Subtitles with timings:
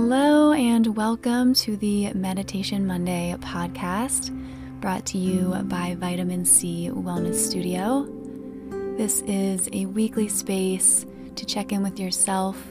[0.00, 4.30] Hello, and welcome to the Meditation Monday podcast
[4.80, 8.06] brought to you by Vitamin Sea Wellness Studio.
[8.96, 12.64] This is a weekly space to check in with yourself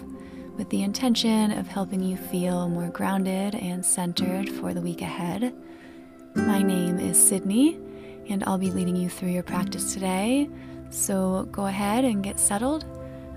[0.56, 5.54] with the intention of helping you feel more grounded and centered for the week ahead.
[6.34, 7.78] My name is Sydney,
[8.30, 10.50] and I'll be leading you through your practice today.
[10.92, 12.86] So go ahead and get settled,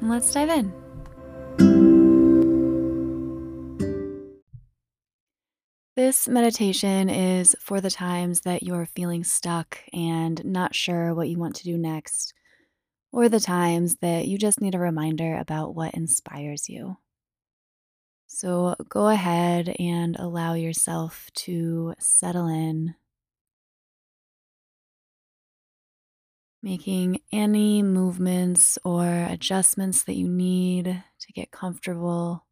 [0.00, 0.48] and let's dive
[1.58, 1.89] in.
[6.10, 11.38] This meditation is for the times that you're feeling stuck and not sure what you
[11.38, 12.34] want to do next,
[13.12, 16.96] or the times that you just need a reminder about what inspires you.
[18.26, 22.96] So go ahead and allow yourself to settle in,
[26.60, 32.46] making any movements or adjustments that you need to get comfortable.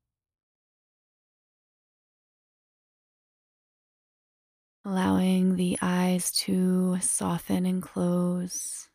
[4.84, 8.88] Allowing the eyes to soften and close.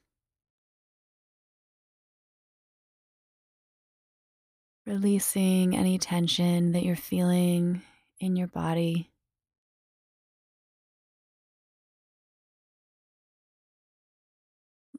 [4.86, 7.82] Releasing any tension that you're feeling
[8.20, 9.12] in your body.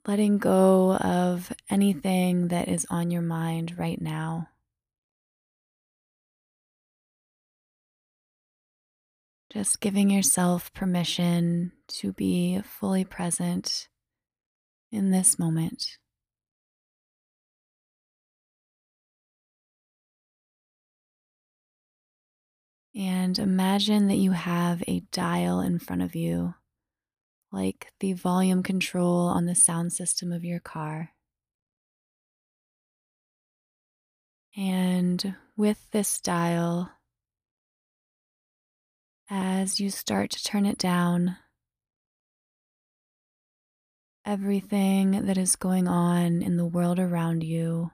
[0.07, 4.49] Letting go of anything that is on your mind right now.
[9.55, 13.87] Just giving yourself permission to be fully present
[14.91, 15.97] in this moment.
[22.93, 26.55] And imagine that you have a dial in front of you,
[27.49, 31.11] like the volume control on the sound system of your car.
[34.57, 36.91] And with this dial,
[39.29, 41.37] as you start to turn it down,
[44.25, 47.91] everything that is going on in the world around you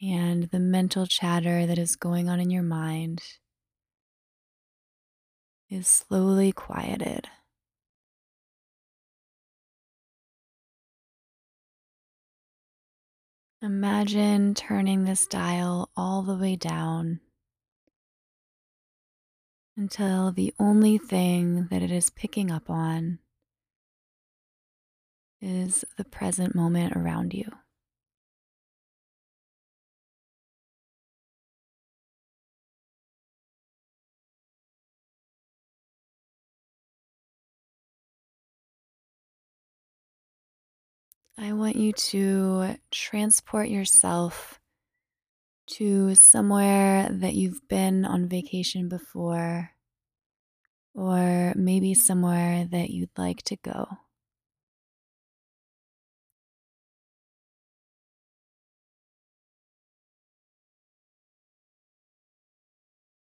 [0.00, 3.22] and the mental chatter that is going on in your mind
[5.70, 7.28] is slowly quieted.
[13.62, 17.20] Imagine turning this dial all the way down
[19.76, 23.18] until the only thing that it is picking up on
[25.40, 27.50] is the present moment around you.
[41.38, 44.58] I want you to transport yourself
[45.66, 49.72] to somewhere that you've been on vacation before,
[50.94, 53.86] or maybe somewhere that you'd like to go.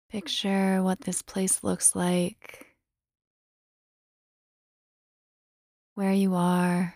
[0.09, 2.75] Picture what this place looks like,
[5.95, 6.95] where you are.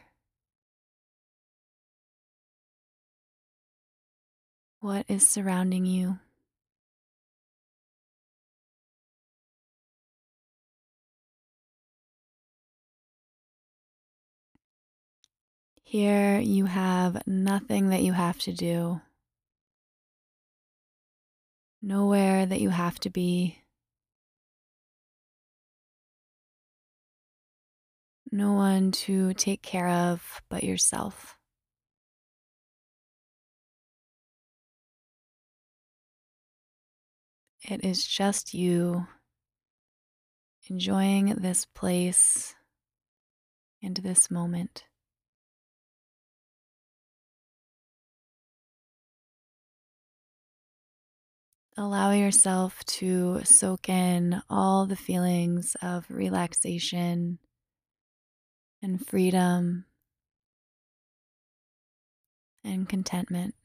[4.81, 6.19] What is surrounding you?
[15.83, 19.01] Here you have nothing that you have to do,
[21.81, 23.57] nowhere that you have to be,
[28.31, 31.38] no one to take care of but yourself.
[37.61, 39.07] It is just you
[40.69, 42.55] enjoying this place
[43.81, 44.85] and this moment.
[51.77, 57.39] Allow yourself to soak in all the feelings of relaxation
[58.81, 59.85] and freedom
[62.63, 63.55] and contentment.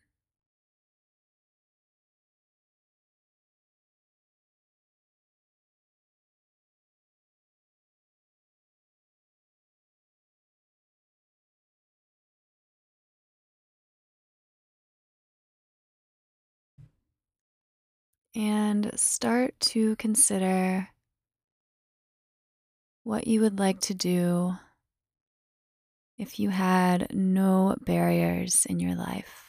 [18.34, 20.88] And start to consider
[23.02, 24.54] what you would like to do
[26.16, 29.44] if you had no barriers in your life.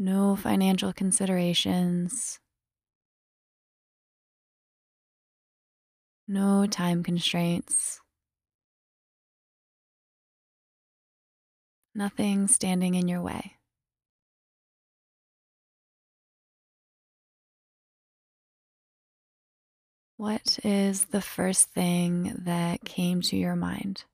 [0.00, 2.40] no financial considerations,
[6.26, 8.00] no time constraints,
[11.94, 13.59] nothing standing in your way.
[20.20, 24.04] What is the first thing that came to your mind?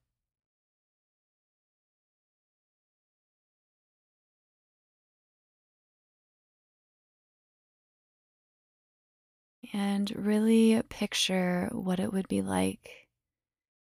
[9.73, 13.09] And really picture what it would be like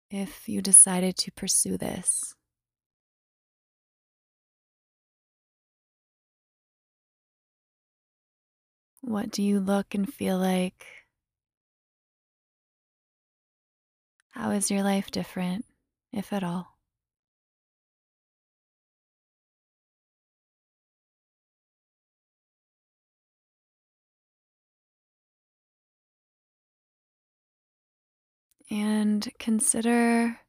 [0.09, 2.33] if you decided to pursue this.
[9.01, 11.06] What do you look and feel like?
[14.37, 15.65] How is your life different,
[16.13, 16.77] if at all?
[28.69, 30.39] And consider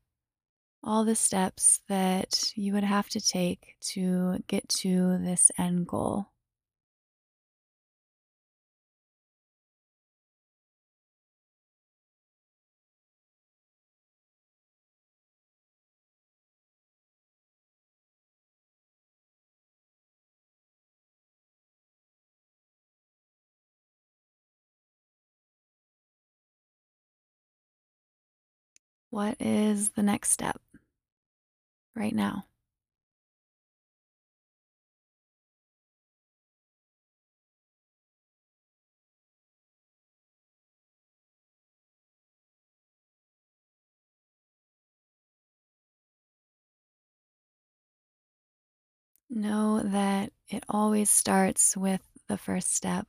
[0.84, 6.26] all the steps that you would have to take to get to this end goal.
[29.10, 30.62] What is the next step
[31.94, 32.46] right now?
[49.30, 53.08] Know that it always starts with the first step,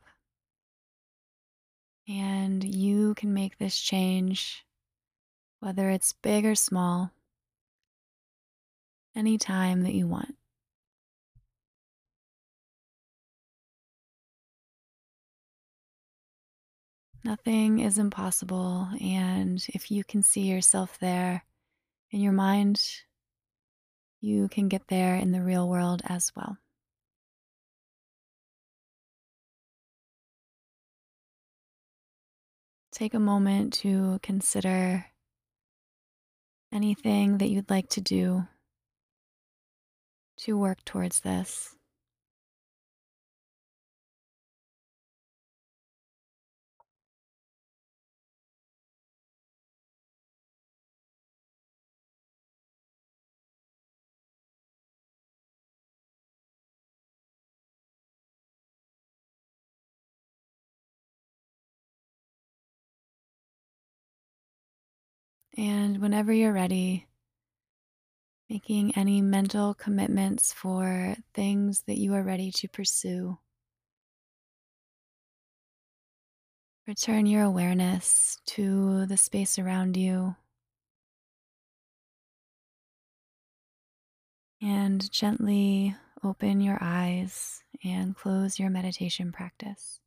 [2.08, 4.66] and you can make this change,
[5.60, 7.12] whether it's big or small,
[9.16, 10.36] anytime that you want.
[17.24, 21.44] Nothing is impossible, and if you can see yourself there
[22.12, 22.82] in your mind,
[24.22, 26.58] you can get there in the real world as well.
[32.92, 35.06] Take a moment to consider
[36.72, 38.48] anything that you'd like to do
[40.38, 41.76] to work towards this.
[65.60, 67.06] And whenever you're ready,
[68.50, 73.38] making any mental commitments for things that you are ready to pursue.
[76.88, 80.38] Return your awareness to the space around you
[84.62, 89.99] and gently open your eyes and close your meditation practice.